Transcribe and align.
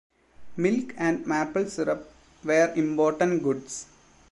Milk 0.57 0.95
and 0.97 1.27
maple 1.27 1.69
syrup 1.69 2.11
were 2.43 2.73
important 2.75 3.43
goods. 3.43 3.85